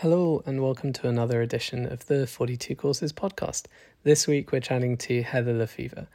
[0.00, 3.66] Hello, and welcome to another edition of the 42 Courses podcast.
[4.02, 6.08] This week, we're chatting to Heather Lefevre.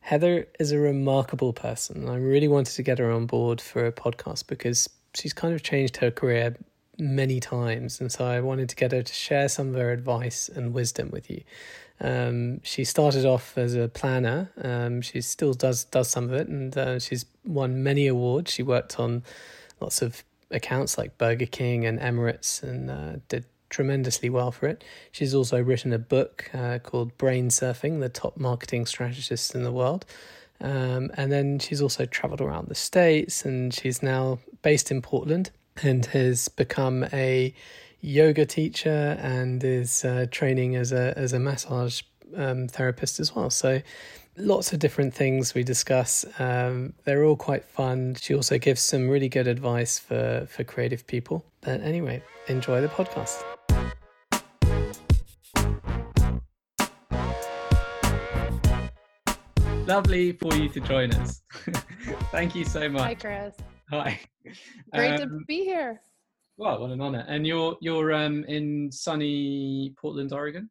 [0.00, 2.08] Heather is a remarkable person.
[2.08, 5.62] I really wanted to get her on board for a podcast because she's kind of
[5.62, 6.56] changed her career
[6.98, 8.00] many times.
[8.00, 11.10] And so I wanted to get her to share some of her advice and wisdom
[11.12, 11.42] with you.
[12.00, 14.50] Um, she started off as a planner.
[14.60, 18.52] Um, she still does does some of it, and uh, she's won many awards.
[18.52, 19.22] She worked on
[19.80, 24.82] lots of accounts like Burger King and Emirates, and uh, did tremendously well for it.
[25.12, 29.72] She's also written a book uh, called Brain Surfing: The Top Marketing Strategists in the
[29.72, 30.04] World.
[30.62, 35.50] Um, and then she's also traveled around the states, and she's now based in Portland
[35.82, 37.54] and has become a
[38.02, 42.02] yoga teacher and is uh, training as a as a massage
[42.36, 43.50] um, therapist as well.
[43.50, 43.80] So
[44.40, 46.24] lots of different things we discuss.
[46.38, 48.16] Um, they're all quite fun.
[48.20, 51.44] She also gives some really good advice for for creative people.
[51.60, 53.42] But anyway, enjoy the podcast.
[59.86, 61.42] Lovely for you to join us.
[62.30, 63.02] Thank you so much.
[63.02, 63.56] Hi, Chris.
[63.90, 64.20] Hi.
[64.94, 66.00] Great um, to be here.
[66.56, 67.24] Well, what an honor.
[67.26, 70.70] And you're you're um, in sunny Portland, Oregon.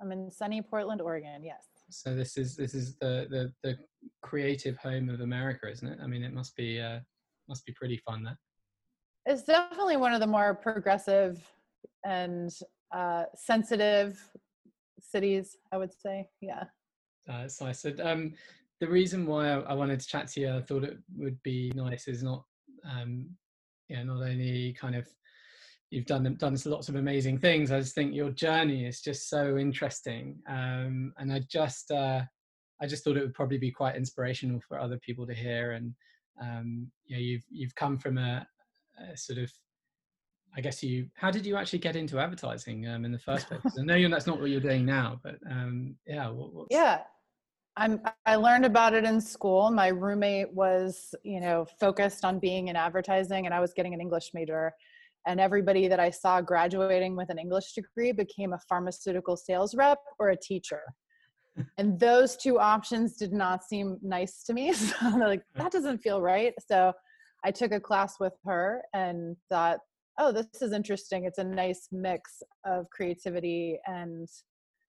[0.00, 1.42] I'm in sunny Portland, Oregon.
[1.42, 1.64] Yes.
[1.94, 3.78] So this is this is the the the
[4.22, 5.98] creative home of America, isn't it?
[6.02, 6.98] I mean, it must be uh,
[7.48, 8.38] must be pretty fun there.
[9.26, 11.42] It's definitely one of the more progressive
[12.04, 12.50] and
[12.94, 14.20] uh, sensitive
[15.00, 16.28] cities, I would say.
[16.40, 16.64] Yeah.
[17.30, 18.34] Uh, so I said um,
[18.80, 21.72] the reason why I, I, wanted to chat to you, I thought it would be
[21.74, 22.44] nice, is not
[22.84, 23.30] um,
[23.88, 25.08] you know, not only kind of
[25.94, 27.70] you've done done lots of amazing things.
[27.70, 32.22] I just think your journey is just so interesting, um, and I just uh,
[32.82, 35.72] I just thought it would probably be quite inspirational for other people to hear.
[35.72, 35.94] And
[36.42, 38.46] um, you know, you've you've come from a,
[39.12, 39.52] a, sort of
[40.56, 41.06] I guess you.
[41.14, 43.60] How did you actually get into advertising um, in the first place?
[43.78, 46.28] I know that's not what you're doing now, but um, yeah.
[46.28, 47.02] What, yeah,
[47.76, 49.70] I'm, I learned about it in school.
[49.70, 54.00] My roommate was, you know, focused on being in advertising, and I was getting an
[54.00, 54.72] English major.
[55.26, 59.98] And everybody that I saw graduating with an English degree became a pharmaceutical sales rep
[60.18, 60.82] or a teacher.
[61.78, 64.72] and those two options did not seem nice to me.
[64.74, 66.52] So like, that doesn't feel right.
[66.66, 66.92] So
[67.44, 69.78] I took a class with her and thought,
[70.18, 71.24] oh, this is interesting.
[71.24, 74.28] It's a nice mix of creativity and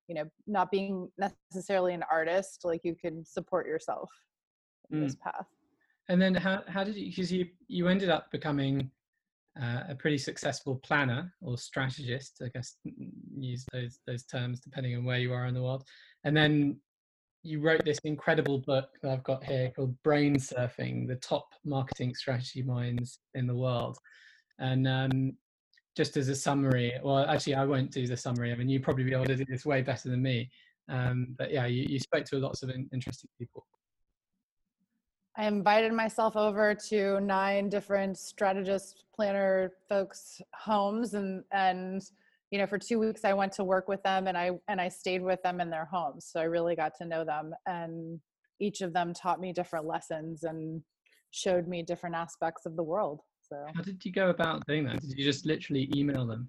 [0.08, 4.10] you know not being necessarily an artist like you can support yourself
[4.92, 5.04] in mm.
[5.06, 5.48] this path
[6.10, 8.90] and then how, how did you because you you ended up becoming
[9.62, 12.76] uh, a pretty successful planner or strategist i guess
[13.38, 15.84] use those those terms depending on where you are in the world
[16.24, 16.78] and then
[17.44, 22.14] you wrote this incredible book that i've got here called brain surfing the top marketing
[22.14, 23.98] strategy minds in the world
[24.60, 25.34] and um,
[25.96, 28.52] just as a summary, well, actually, I won't do the summary.
[28.52, 30.50] I mean, you probably be able to do this way better than me.
[30.90, 33.66] Um, but yeah, you, you spoke to lots of in, interesting people.
[35.38, 42.02] I invited myself over to nine different strategist planner folks' homes, and and
[42.52, 44.88] you know, for two weeks I went to work with them, and I and I
[44.88, 46.30] stayed with them in their homes.
[46.32, 48.20] So I really got to know them, and
[48.60, 50.82] each of them taught me different lessons and
[51.32, 53.22] showed me different aspects of the world.
[53.42, 55.02] So how did you go about doing that?
[55.02, 56.48] Did you just literally email them?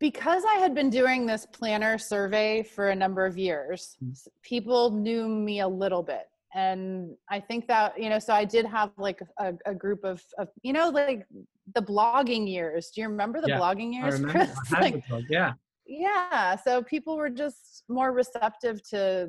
[0.00, 4.12] Because I had been doing this planner survey for a number of years, mm-hmm.
[4.42, 6.28] people knew me a little bit.
[6.58, 10.22] And I think that, you know, so I did have like a, a group of,
[10.38, 11.26] of, you know, like
[11.74, 12.90] the blogging years.
[12.94, 14.22] Do you remember the yeah, blogging years?
[14.72, 15.52] I like, yeah.
[15.86, 16.56] Yeah.
[16.56, 19.28] So people were just more receptive to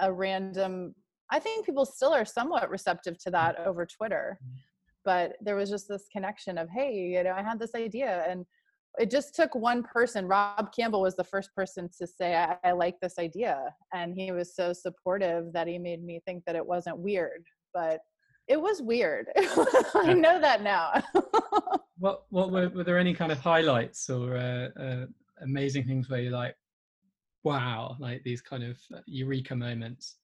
[0.00, 0.94] a random
[1.30, 4.38] I think people still are somewhat receptive to that over Twitter.
[4.42, 4.56] Mm-hmm
[5.08, 8.44] but there was just this connection of hey you know i had this idea and
[8.98, 10.26] it just took one person.
[10.26, 14.32] Rob campbell was the first person to say I, I, like this idea and he
[14.32, 17.44] was so supportive that he made me think that it wasn't weird
[17.74, 18.00] but
[18.48, 19.26] it was weird.
[19.94, 21.02] I know that now.
[22.00, 25.06] What what were, were there any kind of highlights or uh, uh,
[25.42, 26.54] amazing things where you're like
[27.42, 30.14] wow like these kind of eureka moments?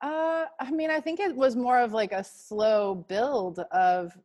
[0.00, 4.16] Uh, I mean, I think it was more of like a slow build of,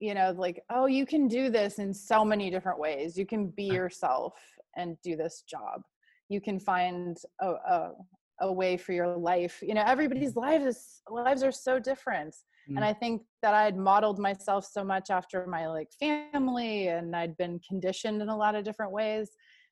[0.00, 3.16] you know, like, oh, you can do this in so many different ways.
[3.16, 4.34] You can be yourself
[4.76, 5.82] and do this job.
[6.28, 7.92] You can find a, a,
[8.40, 9.60] a way for your life.
[9.62, 12.34] You know, everybody's lives is, lives are so different.
[12.70, 12.76] Mm.
[12.76, 17.36] And I think that I'd modeled myself so much after my like family and I'd
[17.36, 19.30] been conditioned in a lot of different ways.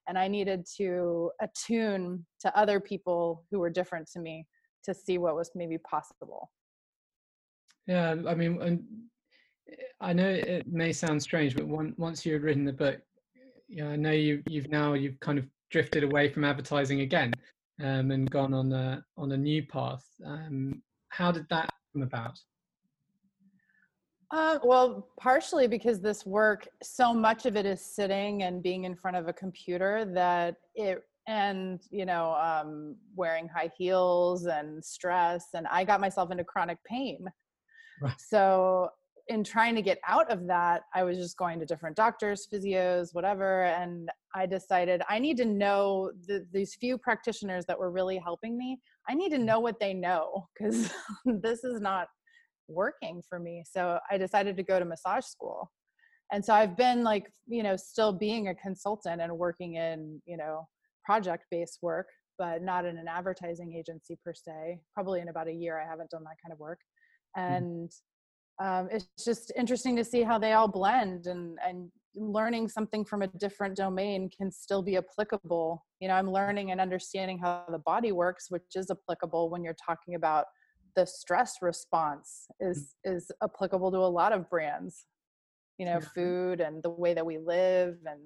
[0.08, 4.46] And I needed to attune to other people who were different to me
[4.84, 6.50] to see what was maybe possible
[7.86, 8.82] yeah i mean and
[10.00, 13.00] I know it may sound strange, but one, once you had written the book,
[13.68, 17.32] yeah, I know you you've now you've kind of drifted away from advertising again
[17.82, 20.04] um, and gone on a on a new path.
[20.24, 22.38] Um, how did that come about?
[24.30, 28.96] Uh, well, partially because this work, so much of it is sitting and being in
[28.96, 35.48] front of a computer that it, and you know, um, wearing high heels and stress,
[35.54, 37.26] and I got myself into chronic pain.
[38.00, 38.14] Right.
[38.18, 38.90] So
[39.32, 43.14] in trying to get out of that, I was just going to different doctors, physios,
[43.14, 43.64] whatever.
[43.64, 48.58] And I decided I need to know the, these few practitioners that were really helping
[48.58, 48.78] me.
[49.08, 50.92] I need to know what they know because
[51.24, 52.08] this is not
[52.68, 53.64] working for me.
[53.68, 55.70] So I decided to go to massage school.
[56.30, 60.36] And so I've been like, you know, still being a consultant and working in, you
[60.36, 60.66] know,
[61.04, 62.06] project based work,
[62.38, 64.80] but not in an advertising agency per se.
[64.94, 66.78] Probably in about a year, I haven't done that kind of work.
[67.36, 67.56] Mm.
[67.56, 67.92] And
[68.60, 73.22] um, it's just interesting to see how they all blend and and learning something from
[73.22, 75.84] a different domain can still be applicable.
[76.00, 79.76] You know i'm learning and understanding how the body works which is applicable when you're
[79.86, 80.46] talking about
[80.96, 83.14] the stress response is mm.
[83.14, 85.06] is applicable to a lot of brands.
[85.78, 88.20] You know food and the way that we live and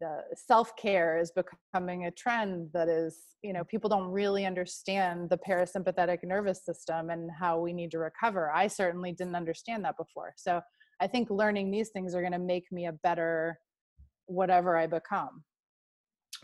[0.00, 5.38] the self-care is becoming a trend that is you know people don't really understand the
[5.38, 8.50] parasympathetic nervous system and how we need to recover.
[8.50, 10.34] I certainly didn't understand that before.
[10.36, 10.60] So
[11.00, 13.58] i think learning these things are going to make me a better
[14.26, 15.44] whatever i become.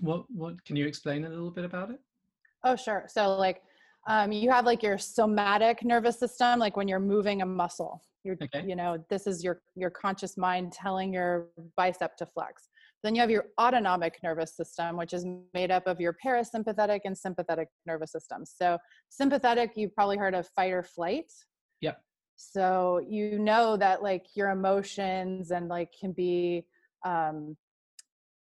[0.00, 2.00] What what can you explain a little bit about it?
[2.64, 3.04] Oh sure.
[3.08, 3.62] So like
[4.08, 8.00] um, you have like your somatic nervous system like when you're moving a muscle.
[8.24, 8.64] You're okay.
[8.66, 12.68] you know this is your your conscious mind telling your bicep to flex
[13.02, 17.16] then you have your autonomic nervous system, which is made up of your parasympathetic and
[17.16, 18.54] sympathetic nervous systems.
[18.56, 21.32] So, sympathetic, you've probably heard of fight or flight.
[21.80, 22.00] Yep.
[22.36, 26.66] So, you know that like your emotions and like can be,
[27.04, 27.56] um,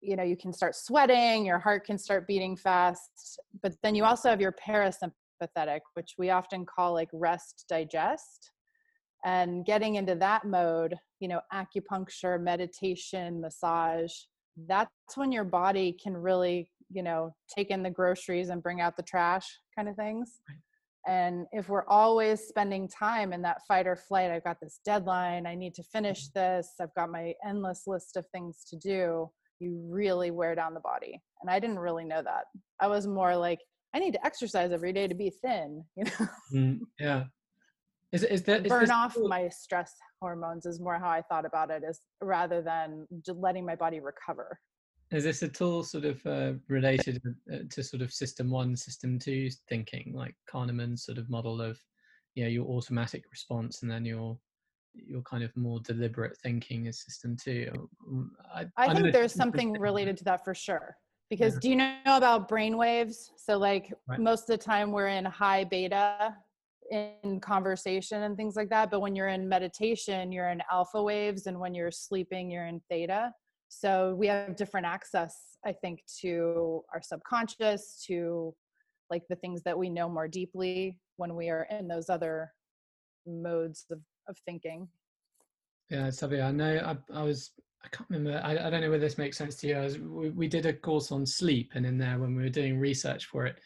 [0.00, 3.38] you know, you can start sweating, your heart can start beating fast.
[3.62, 8.52] But then you also have your parasympathetic, which we often call like rest digest
[9.24, 14.12] and getting into that mode you know acupuncture meditation massage
[14.66, 18.96] that's when your body can really you know take in the groceries and bring out
[18.96, 19.46] the trash
[19.76, 20.40] kind of things.
[21.06, 25.46] And if we're always spending time in that fight or flight i've got this deadline
[25.46, 26.38] i need to finish mm-hmm.
[26.38, 30.80] this i've got my endless list of things to do you really wear down the
[30.80, 31.20] body.
[31.40, 32.44] And i didn't really know that.
[32.80, 33.60] I was more like
[33.94, 36.28] i need to exercise every day to be thin you know?
[36.52, 37.24] Mm, yeah.
[38.12, 39.28] Is, is that is burn off cool?
[39.28, 43.64] my stress hormones is more how I thought about it is rather than just letting
[43.64, 44.58] my body recover.
[45.10, 47.22] Is this at all sort of uh, related
[47.52, 51.78] uh, to sort of system one, system two thinking, like Kahneman's sort of model of,
[52.34, 54.38] you know, your automatic response and then your
[54.94, 57.70] your kind of more deliberate thinking is system two?
[58.06, 60.96] Um, I, I think there's something related to that for sure.
[61.30, 61.60] Because yeah.
[61.60, 63.30] do you know about brain waves?
[63.36, 64.18] So like right.
[64.18, 66.34] most of the time we're in high beta
[66.90, 71.46] in conversation and things like that but when you're in meditation you're in alpha waves
[71.46, 73.32] and when you're sleeping you're in theta
[73.68, 78.54] so we have different access i think to our subconscious to
[79.10, 82.50] like the things that we know more deeply when we are in those other
[83.26, 84.88] modes of, of thinking
[85.90, 87.50] yeah Savia, i know I, I was
[87.84, 88.40] I can't remember.
[88.44, 89.76] I, I, don't know whether this makes sense to you.
[89.76, 92.78] Was, we, we, did a course on sleep, and in there, when we were doing
[92.78, 93.60] research for it,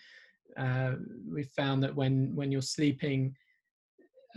[0.57, 0.93] uh,
[1.31, 3.35] we found that when when you're sleeping,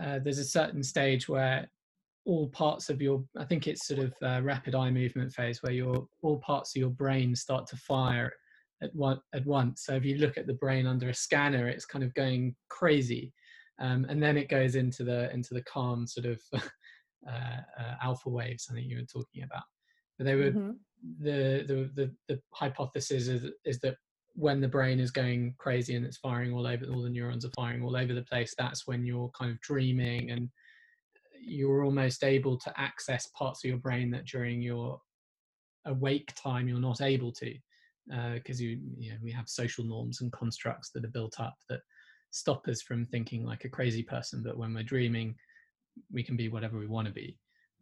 [0.01, 1.69] uh, there's a certain stage where
[2.25, 6.07] all parts of your I think it's sort of rapid eye movement phase where your
[6.21, 8.33] all parts of your brain start to fire
[8.81, 9.85] at one at once.
[9.85, 13.33] So if you look at the brain under a scanner, it's kind of going crazy,
[13.79, 16.41] um, and then it goes into the into the calm sort of
[17.27, 18.67] uh, uh, alpha waves.
[18.69, 19.63] I think you were talking about.
[20.17, 20.71] But they were mm-hmm.
[21.19, 23.97] the, the the the hypothesis is is that
[24.35, 27.51] when the brain is going crazy and it's firing all over, all the neurons are
[27.55, 30.49] firing all over the place, that's when you're kind of dreaming and
[31.41, 34.99] you're almost able to access parts of your brain that during your
[35.85, 37.53] awake time you're not able to
[38.33, 41.55] because uh, you, you know, we have social norms and constructs that are built up
[41.69, 41.79] that
[42.31, 45.35] stop us from thinking like a crazy person but when we're dreaming
[46.11, 47.37] we can be whatever we want to be.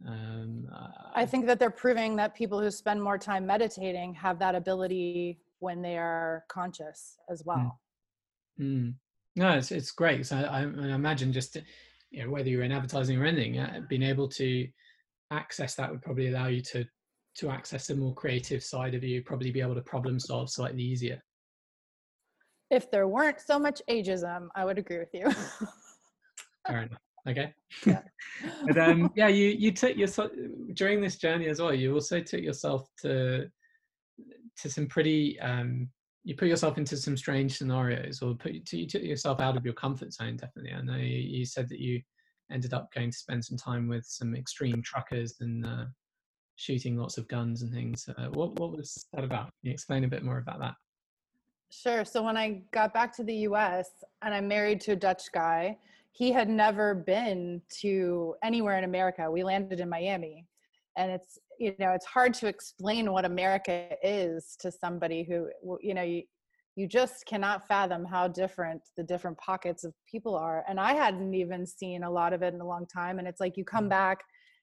[0.07, 4.37] Um, uh, i think that they're proving that people who spend more time meditating have
[4.39, 7.45] that ability when they are conscious as mm.
[7.45, 7.79] well.
[8.59, 8.93] Mm.
[9.35, 10.25] No, it's it's great.
[10.27, 11.57] So I, I imagine just
[12.11, 14.67] you know whether you're in advertising or anything, uh, being able to
[15.31, 16.85] access that would probably allow you to
[17.37, 19.23] to access a more creative side of you.
[19.23, 21.23] Probably be able to problem solve slightly easier.
[22.69, 25.31] If there weren't so much ageism, I would agree with you.
[26.67, 26.99] Fair enough.
[27.27, 27.53] Okay.
[27.85, 28.01] Yeah.
[28.67, 30.09] but um, yeah, you you took your
[30.73, 31.73] during this journey as well.
[31.73, 33.49] You also took yourself to
[34.61, 35.89] to some pretty um,
[36.23, 39.73] you put yourself into some strange scenarios, or put you took yourself out of your
[39.73, 40.37] comfort zone.
[40.37, 42.01] Definitely, I know you, said that you
[42.51, 45.85] ended up going to spend some time with some extreme truckers and uh,
[46.55, 48.07] shooting lots of guns and things.
[48.17, 49.45] Uh, what what was that about?
[49.45, 50.75] Can you explain a bit more about that?
[51.71, 52.05] Sure.
[52.05, 53.89] So when I got back to the U.S.
[54.21, 55.77] and I'm married to a Dutch guy,
[56.11, 59.29] he had never been to anywhere in America.
[59.29, 60.45] We landed in Miami,
[60.97, 65.49] and it's you know it's hard to explain what America is to somebody who
[65.81, 66.23] you know you
[66.75, 70.63] you just cannot fathom how different the different pockets of people are.
[70.67, 73.19] And I hadn't even seen a lot of it in a long time.
[73.19, 73.91] And it's like you come mm.
[73.91, 74.19] back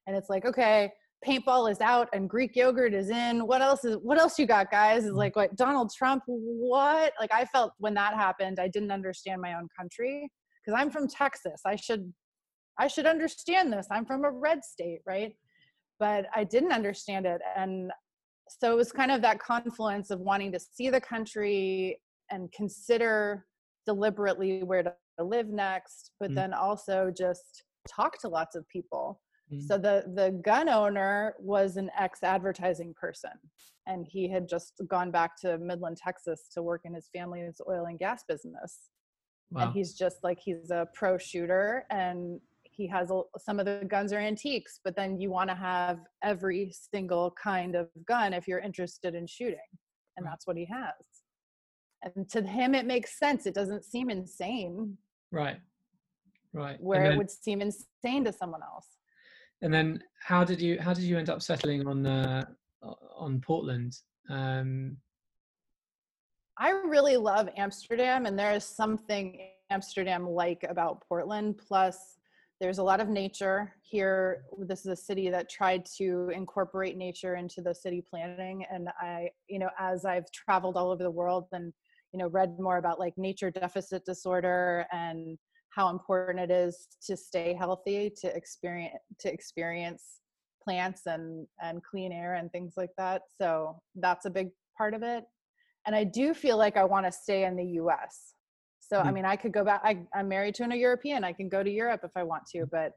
[0.06, 0.90] and it's like, okay,
[1.25, 3.46] paintball is out and Greek yogurt is in.
[3.46, 5.04] What else is what else you got, guys?
[5.04, 5.16] Is mm.
[5.16, 7.12] like what Donald Trump, what?
[7.20, 10.28] Like I felt when that happened, I didn't understand my own country.
[10.64, 11.60] Because I'm from Texas.
[11.64, 12.12] I should
[12.78, 13.87] I should understand this.
[13.90, 15.32] I'm from a red state, right?
[16.00, 17.40] But I didn't understand it.
[17.57, 17.92] And
[18.49, 23.47] so it was kind of that confluence of wanting to see the country and consider
[23.87, 26.35] deliberately where to live next, but mm.
[26.35, 29.21] then also just talk to lots of people.
[29.52, 29.66] Mm.
[29.66, 33.33] So the the gun owner was an ex advertising person,
[33.87, 37.87] and he had just gone back to Midland, Texas, to work in his family's oil
[37.87, 38.90] and gas business.
[39.50, 39.64] Wow.
[39.64, 42.40] And he's just like he's a pro shooter, and
[42.80, 45.99] he has a, some of the guns are antiques but then you want to have
[46.22, 49.58] every single kind of gun if you're interested in shooting
[50.20, 50.94] and that's what he has.
[52.02, 53.46] And to him it makes sense.
[53.46, 54.96] It doesn't seem insane.
[55.32, 55.58] Right.
[56.52, 56.80] Right.
[56.80, 58.87] Where then, it would seem insane to someone else.
[59.62, 62.44] And then how did you how did you end up settling on uh
[63.16, 63.96] on portland?
[64.28, 64.96] Um
[66.58, 72.18] i really love amsterdam and there is something amsterdam like about portland plus
[72.61, 74.43] there's a lot of nature here.
[74.59, 78.64] This is a city that tried to incorporate nature into the city planning.
[78.71, 81.73] And i you know as i've traveled all over the world and
[82.12, 85.38] you know read more about like nature deficit disorder and
[85.71, 90.21] how important it is to stay healthy to experience to experience
[90.62, 93.23] plants and and clean air and things like that.
[93.40, 95.25] So that's a big part of it.
[95.87, 98.35] And i do feel like i want to stay in the us
[98.90, 99.09] so mm-hmm.
[99.09, 99.82] I mean, I could go back.
[99.85, 101.23] I, I'm married to an, a European.
[101.23, 102.94] I can go to Europe if I want to, but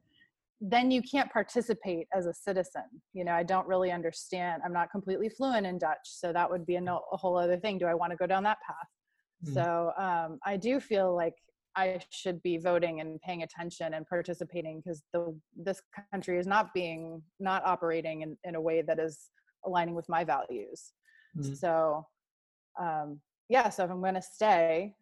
[0.59, 2.85] then you can't participate as a citizen.
[3.13, 4.63] You know, I don't really understand.
[4.65, 7.57] I'm not completely fluent in Dutch, so that would be a, no, a whole other
[7.57, 7.77] thing.
[7.77, 8.87] Do I want to go down that path?
[9.45, 9.53] Mm-hmm.
[9.53, 11.35] So um, I do feel like
[11.75, 15.79] I should be voting and paying attention and participating because the this
[16.11, 19.29] country is not being not operating in, in a way that is
[19.63, 20.93] aligning with my values.
[21.37, 21.53] Mm-hmm.
[21.53, 22.07] So
[22.81, 24.95] um, yeah, so if I'm going to stay,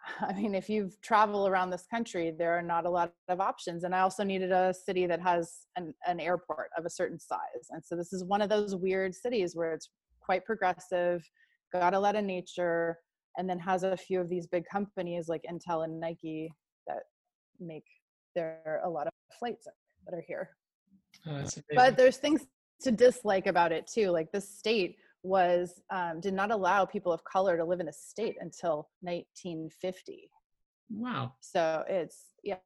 [0.20, 3.84] I mean, if you've traveled around this country, there are not a lot of options.
[3.84, 7.68] And I also needed a city that has an, an airport of a certain size.
[7.70, 9.90] And so this is one of those weird cities where it's
[10.20, 11.22] quite progressive,
[11.72, 12.98] got a lot of nature,
[13.36, 16.52] and then has a few of these big companies like Intel and Nike
[16.86, 17.02] that
[17.60, 17.84] make
[18.34, 19.66] there a lot of flights
[20.06, 20.50] that are here.
[21.26, 22.42] Oh, but there's things
[22.82, 24.10] to dislike about it too.
[24.10, 27.92] Like this state was um, did not allow people of color to live in a
[27.92, 30.30] state until 1950
[30.90, 31.32] wow.
[31.40, 32.56] So it's yeah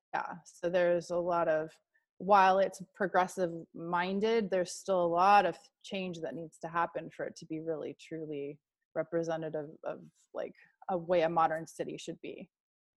[0.44, 1.70] so there's a lot of
[2.18, 7.24] while it's progressive minded there's still a lot of change that needs to happen for
[7.24, 8.58] it to be really truly
[8.94, 9.98] representative of
[10.34, 10.54] like
[10.90, 12.48] a way a modern city should be.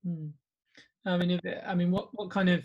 [0.06, 0.28] Hmm.
[1.06, 2.64] i mean if, i mean what what kind of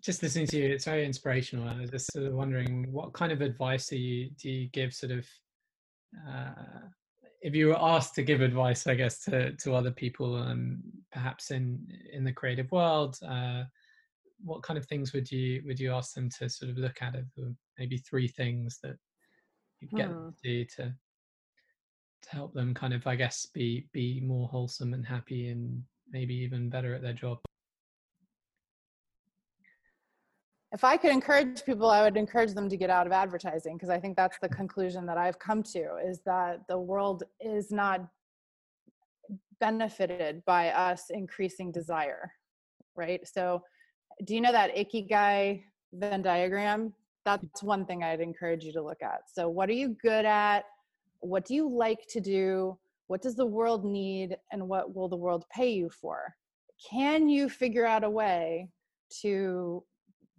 [0.00, 1.68] just listening to you, it's very inspirational.
[1.68, 4.94] I was just sort of wondering, what kind of advice do you do you give?
[4.94, 5.26] Sort of,
[6.28, 6.88] uh,
[7.40, 10.82] if you were asked to give advice, I guess to to other people, um,
[11.12, 13.64] perhaps in in the creative world, uh,
[14.44, 17.14] what kind of things would you would you ask them to sort of look at?
[17.14, 17.24] It
[17.78, 18.96] maybe three things that
[19.80, 20.14] you get hmm.
[20.14, 20.94] them to do to
[22.22, 26.34] to help them kind of, I guess, be be more wholesome and happy, and maybe
[26.34, 27.38] even better at their job.
[30.72, 33.90] If I could encourage people, I would encourage them to get out of advertising because
[33.90, 38.08] I think that's the conclusion that I've come to is that the world is not
[39.60, 42.32] benefited by us increasing desire,
[42.96, 43.20] right?
[43.28, 43.62] So,
[44.24, 45.62] do you know that ikigai
[45.92, 46.94] Venn diagram?
[47.24, 49.20] That's one thing I'd encourage you to look at.
[49.32, 50.64] So, what are you good at?
[51.20, 52.78] What do you like to do?
[53.08, 54.38] What does the world need?
[54.50, 56.34] And what will the world pay you for?
[56.90, 58.70] Can you figure out a way
[59.20, 59.84] to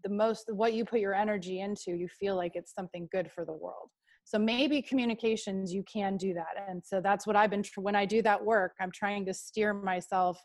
[0.03, 3.45] the most what you put your energy into you feel like it's something good for
[3.45, 3.89] the world.
[4.25, 6.65] So maybe communications you can do that.
[6.67, 9.73] And so that's what i've been when i do that work i'm trying to steer
[9.73, 10.41] myself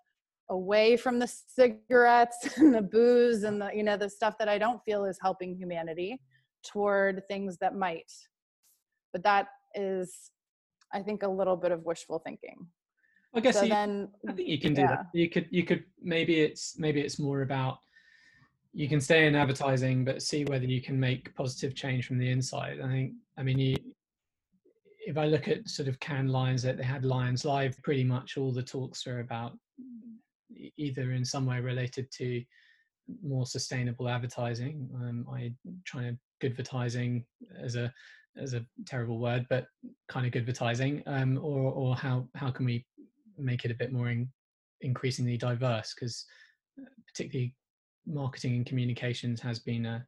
[0.51, 4.57] away from the cigarettes and the booze and the you know the stuff that i
[4.57, 6.19] don't feel is helping humanity
[6.65, 8.11] toward things that might.
[9.13, 10.31] But that is
[10.93, 12.67] i think a little bit of wishful thinking.
[13.35, 14.87] I guess so you, then i think you can do yeah.
[14.89, 17.79] that you could you could maybe it's maybe it's more about
[18.79, 22.31] you can stay in advertising but see whether you can make positive change from the
[22.31, 22.79] inside.
[22.81, 23.77] I think i mean you
[25.07, 28.37] if i look at sort of Cannes Lions that they had lions live pretty much
[28.37, 29.53] all the talks are about
[30.77, 32.43] either in some way related to
[33.23, 35.53] more sustainable advertising um, i
[35.85, 37.25] try to good advertising
[37.59, 37.93] as a
[38.37, 39.67] as a terrible word but
[40.09, 42.85] kind of good advertising um, or or how how can we
[43.39, 44.29] make it a bit more in,
[44.81, 45.95] increasingly diverse?
[45.95, 46.27] Because
[46.81, 47.55] uh, particularly
[48.09, 50.07] marketing and communications has been a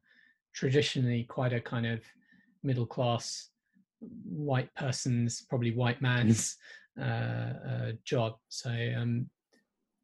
[0.53, 2.01] traditionally quite a kind of
[2.63, 3.49] middle class
[4.25, 6.57] white person's probably white man's
[6.99, 8.35] uh, uh, job.
[8.49, 9.29] So um,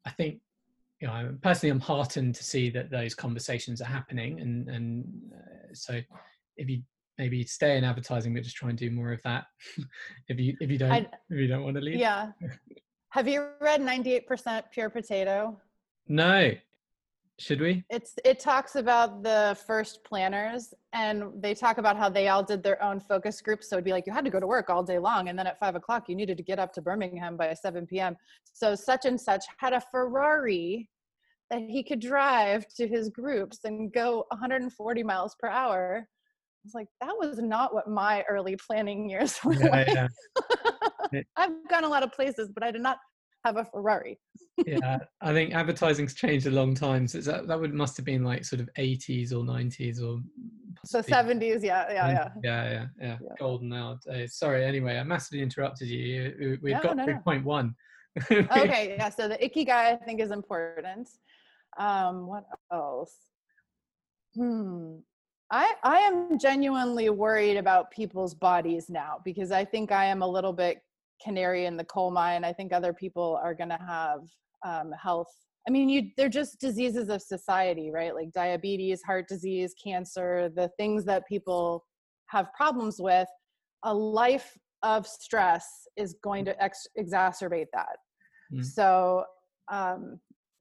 [0.08, 0.40] i think
[1.02, 5.74] you know personally i'm heartened to see that those conversations are happening and and uh,
[5.74, 6.00] so
[6.56, 6.82] if you
[7.18, 9.46] maybe stay in advertising but just try and do more of that
[10.30, 12.00] if you if you don't I'd, if you don't want to leave.
[12.00, 12.32] Yeah.
[13.10, 15.60] Have you read 98% pure potato?
[16.08, 16.52] No
[17.40, 17.84] should we?
[17.90, 22.64] It's it talks about the first planners and they talk about how they all did
[22.64, 23.70] their own focus groups.
[23.70, 25.46] So it'd be like you had to go to work all day long and then
[25.46, 28.18] at five o'clock you needed to get up to Birmingham by 7 p.m.
[28.54, 30.90] So such and such had a Ferrari
[31.52, 36.08] that he could drive to his groups and go 140 miles per hour.
[36.08, 39.88] I was like, that was not what my early planning years were yeah, like.
[41.14, 41.22] Yeah.
[41.38, 42.98] I've gone a lot of places, but I did not
[43.48, 44.20] have a Ferrari.
[44.66, 47.08] yeah, I think advertising's changed a long time.
[47.08, 50.22] So that that would must have been like sort of 80s or 90s or
[50.92, 51.64] the 70s.
[51.64, 53.36] Yeah, yeah, yeah, yeah, yeah, yeah, yeah.
[53.40, 54.36] Golden nowadays.
[54.36, 54.66] Sorry.
[54.66, 56.60] Anyway, I massively interrupted you.
[56.62, 57.44] We've no, got no, 3.1.
[57.44, 57.74] No.
[58.32, 59.10] okay, yeah.
[59.10, 61.10] So the ikigai I think is important.
[61.78, 63.16] Um, what else?
[64.36, 64.98] Hmm.
[65.50, 70.28] I, I am genuinely worried about people's bodies now because I think I am a
[70.28, 70.82] little bit
[71.24, 72.44] canary in the coal mine.
[72.44, 74.20] I think other people are going to have
[74.66, 75.32] um, health.
[75.68, 78.16] I mean, you they're just diseases of society, right?
[78.16, 81.86] Like diabetes, heart disease, cancer, the things that people
[82.28, 83.28] have problems with.
[83.84, 87.98] A life of stress is going to ex- exacerbate that.
[88.54, 88.66] Mm.
[88.66, 89.24] So,
[89.72, 90.20] um,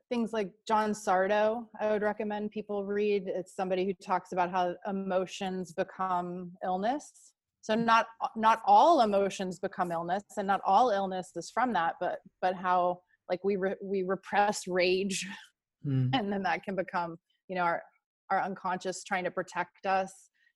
[0.08, 3.24] things like John Sarno, I would recommend people read.
[3.26, 7.32] It's somebody who talks about how emotions become illness
[7.66, 12.18] so not not all emotions become illness and not all illness is from that but
[12.40, 12.96] but how
[13.28, 15.26] like we re, we repress rage
[15.84, 16.08] mm.
[16.12, 17.16] and then that can become
[17.48, 17.82] you know our
[18.30, 20.12] our unconscious trying to protect us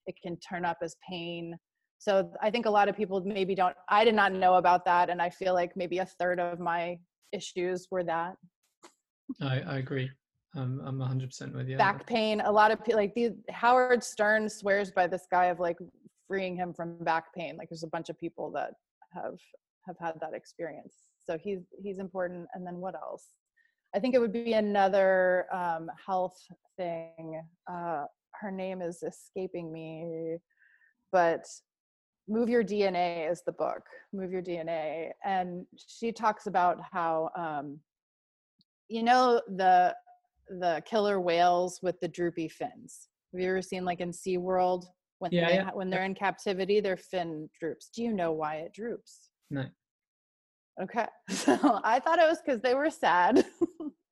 [0.07, 1.53] it can turn up as pain
[1.99, 5.11] so i think a lot of people maybe don't i did not know about that
[5.11, 6.96] and i feel like maybe a third of my
[7.33, 8.35] issues were that
[9.42, 10.09] i i agree
[10.57, 11.77] um, I'm 100% with you.
[11.77, 12.40] Back pain.
[12.40, 15.77] A lot of people like the Howard Stern swears by this guy of like
[16.31, 18.71] freeing him from back pain like there's a bunch of people that
[19.12, 19.38] have
[19.87, 20.95] have had that experience.
[21.19, 23.27] So he's he's important and then what else?
[23.95, 26.38] I think it would be another um, health
[26.77, 28.05] thing uh,
[28.40, 30.37] her name is escaping me
[31.11, 31.45] but
[32.29, 37.81] move your dna is the book move your dna and she talks about how um,
[38.88, 39.93] you know the
[40.59, 43.09] the killer whales with the droopy fins?
[43.33, 44.87] Have you ever seen like in SeaWorld
[45.21, 45.71] when yeah, they yeah.
[45.73, 47.91] when they're in captivity their fin droops.
[47.95, 49.31] Do you know why it droops?
[49.51, 49.65] No.
[50.83, 51.07] Okay.
[51.31, 53.47] So i thought it was because they were sad.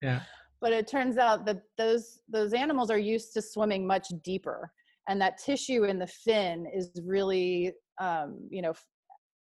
[0.00, 0.20] Yeah.
[0.60, 4.70] But it turns out that those those animals are used to swimming much deeper
[5.08, 8.74] and that tissue in the fin is really um, you know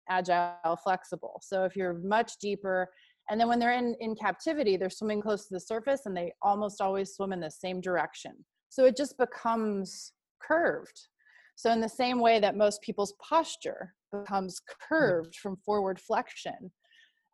[0.09, 1.41] agile flexible.
[1.43, 2.89] So if you're much deeper
[3.31, 6.33] and then when they're in in captivity they're swimming close to the surface and they
[6.41, 8.33] almost always swim in the same direction.
[8.69, 11.09] So it just becomes curved
[11.57, 16.71] so, in the same way that most people's posture becomes curved from forward flexion.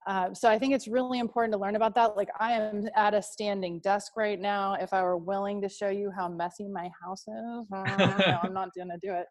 [0.06, 2.16] Uh, so I think it's really important to learn about that.
[2.16, 4.74] Like I am at a standing desk right now.
[4.74, 8.70] If I were willing to show you how messy my house is, no, I'm not
[8.76, 9.26] gonna do it.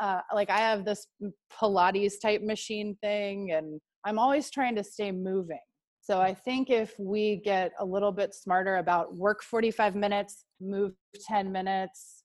[0.00, 1.06] Uh, like I have this
[1.52, 5.58] Pilates type machine thing, and I'm always trying to stay moving.
[6.00, 10.92] So I think if we get a little bit smarter about work 45 minutes, move
[11.28, 12.17] 10 minutes,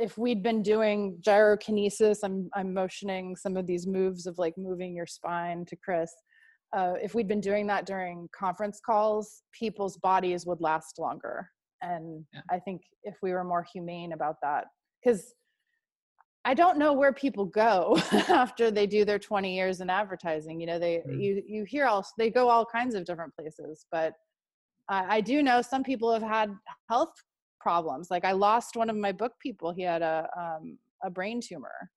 [0.00, 4.94] if we'd been doing gyrokinesis, I'm I'm motioning some of these moves of like moving
[4.94, 6.12] your spine to Chris.
[6.76, 11.48] Uh, if we'd been doing that during conference calls, people's bodies would last longer.
[11.80, 12.40] And yeah.
[12.50, 14.66] I think if we were more humane about that,
[15.02, 15.34] because
[16.44, 17.96] I don't know where people go
[18.28, 20.60] after they do their 20 years in advertising.
[20.60, 21.22] You know, they mm.
[21.22, 24.12] you you hear all they go all kinds of different places, but
[24.88, 26.50] I, I do know some people have had
[26.88, 27.12] health
[27.60, 28.10] problems.
[28.10, 29.72] Like I lost one of my book people.
[29.72, 31.90] He had a um, a brain tumor.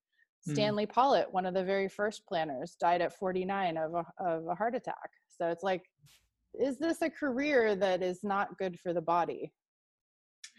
[0.46, 0.52] Hmm.
[0.52, 0.92] Stanley mm.
[0.92, 4.74] Pollitt, one of the very first planners, died at 49 of a, of a heart
[4.74, 5.10] attack.
[5.28, 5.82] So it's like,
[6.54, 9.52] is this a career that is not good for the body?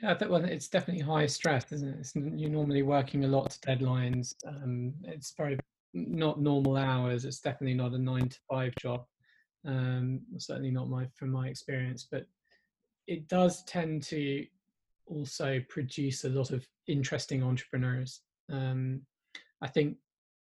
[0.01, 1.99] Yeah, I think well, it's definitely high stress, isn't it?
[1.99, 4.33] It's, you're normally working a lot to deadlines.
[4.47, 5.57] Um, it's very
[5.93, 7.25] not normal hours.
[7.25, 9.05] It's definitely not a nine to five job.
[9.65, 12.25] Um, certainly not my from my experience, but
[13.07, 14.45] it does tend to
[15.07, 18.21] also produce a lot of interesting entrepreneurs.
[18.51, 19.01] Um,
[19.61, 19.97] I think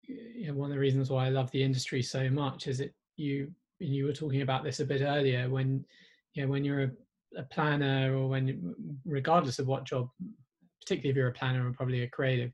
[0.03, 2.95] you know, one of the reasons why I love the industry so much is that
[3.17, 5.85] you you were talking about this a bit earlier when
[6.35, 6.91] you know when you're a,
[7.37, 10.09] a planner or when regardless of what job,
[10.81, 12.53] particularly if you're a planner or probably a creative,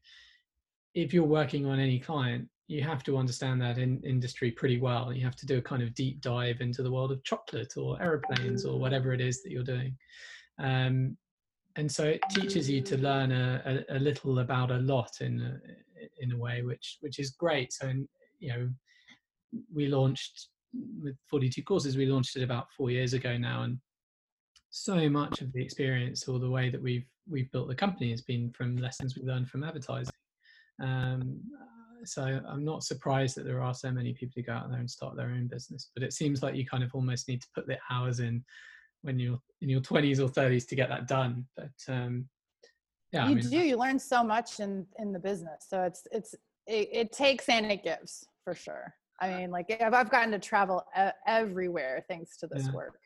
[0.95, 5.13] if you're working on any client, you have to understand that in industry pretty well.
[5.13, 8.01] You have to do a kind of deep dive into the world of chocolate or
[8.03, 9.97] aeroplanes or whatever it is that you're doing.
[10.59, 11.17] Um,
[11.77, 15.41] and so it teaches you to learn a, a, a, little about a lot in
[15.41, 17.73] a, in a way, which which is great.
[17.73, 17.93] So
[18.39, 18.71] you know,
[19.73, 20.49] we launched
[21.03, 21.97] with 42 courses.
[21.97, 23.79] We launched it about four years ago now, and
[24.71, 28.23] so much of the experience or the way that we've we've built the company has
[28.23, 30.13] been from lessons we've learned from advertising.
[30.83, 31.41] Um,
[32.05, 34.91] so I'm not surprised that there are so many people who go out there and
[34.91, 35.91] start their own business.
[35.95, 38.45] But it seems like you kind of almost need to put the hours in
[39.05, 41.47] when you're in your 20s or 30s to get that done.
[41.57, 42.29] But um,
[43.13, 43.59] yeah, you I mean, do.
[43.59, 45.67] You learn so much in in the business.
[45.69, 46.35] So it's it's
[46.67, 48.95] it, it takes and it gives for sure.
[49.21, 50.83] I mean, like I've I've gotten to travel
[51.27, 52.73] everywhere thanks to this yeah.
[52.73, 52.99] work.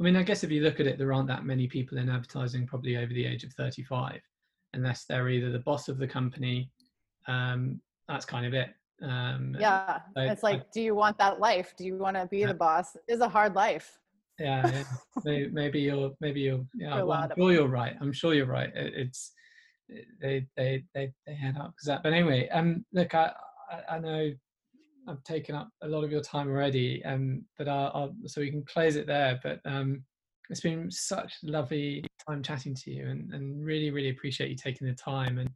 [0.00, 2.08] I mean, I guess if you look at it, there aren't that many people in
[2.08, 4.20] advertising probably over the age of 35,
[4.74, 6.70] unless they're either the boss of the company
[7.28, 8.70] um, that's kind of it.
[9.02, 11.74] Um, yeah, it's like, I, do you want that life?
[11.76, 12.48] Do you want to be yeah.
[12.48, 12.96] the boss?
[13.06, 13.98] It's a hard life.
[14.38, 14.84] Yeah, yeah.
[15.24, 16.64] maybe, maybe you're, maybe you're.
[16.74, 17.96] Yeah, well, I'm sure you're right.
[18.00, 18.70] I'm sure you're right.
[18.74, 19.32] It, it's
[20.20, 22.02] they they they they head up because that.
[22.02, 23.32] But anyway, um, look, I
[23.88, 24.30] I know
[25.08, 28.50] I've taken up a lot of your time already, um, but I'll, I'll so we
[28.50, 29.40] can close it there.
[29.42, 30.04] But um,
[30.50, 34.86] it's been such lovely time chatting to you, and and really really appreciate you taking
[34.86, 35.50] the time and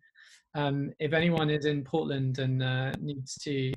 [0.55, 3.73] um, if anyone is in Portland and uh, needs to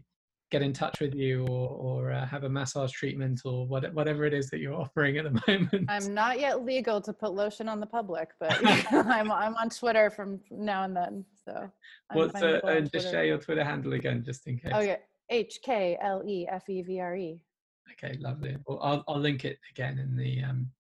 [0.52, 4.26] get in touch with you or, or uh, have a massage treatment or what, whatever
[4.26, 5.86] it is that you're offering at the moment.
[5.90, 8.56] I'm not yet legal to put lotion on the public, but
[8.92, 11.26] I'm, I'm on Twitter from now and then.
[11.44, 11.70] So
[12.10, 14.72] I'm what's uh, and just share your Twitter handle again, just in case.
[14.74, 14.98] Oh yeah,
[15.30, 17.40] H K L E F E V R E.
[17.92, 18.58] Okay, lovely.
[18.66, 20.44] Well, I'll I'll link it again in the.
[20.44, 20.72] Um,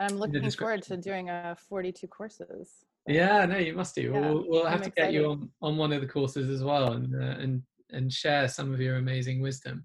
[0.00, 2.70] I'm looking forward to doing a uh, 42 courses.
[3.06, 4.02] Yeah, no, you must do.
[4.02, 5.12] Yeah, we'll, we'll have I'm to excited.
[5.12, 8.48] get you on, on one of the courses as well, and uh, and and share
[8.48, 9.84] some of your amazing wisdom.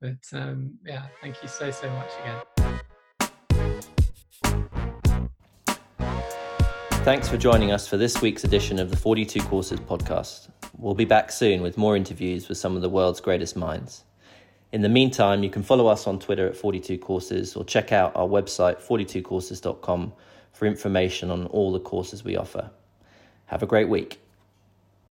[0.00, 2.42] But um, yeah, thank you so so much again.
[7.04, 10.48] Thanks for joining us for this week's edition of the 42 Courses podcast.
[10.78, 14.04] We'll be back soon with more interviews with some of the world's greatest minds.
[14.72, 18.16] In the meantime, you can follow us on Twitter at 42 Courses or check out
[18.16, 20.14] our website 42courses.com
[20.52, 22.70] for information on all the courses we offer.
[23.46, 24.23] Have a great week.